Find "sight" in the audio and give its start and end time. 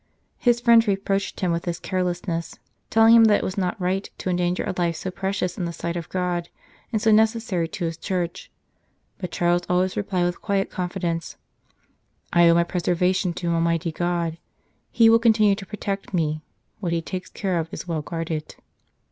5.71-5.95